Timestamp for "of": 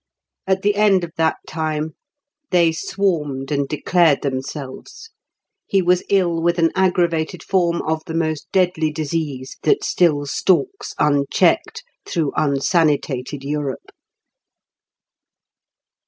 1.03-1.11, 7.83-8.01